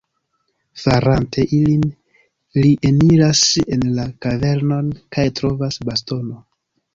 Farante 0.83 1.43
ilin, 1.57 1.83
li 2.63 2.71
eniras 2.91 3.43
en 3.77 3.85
la 3.99 4.07
kavernon 4.27 4.89
kaj 5.19 5.27
trovas 5.43 5.79
bastono. 5.93 6.41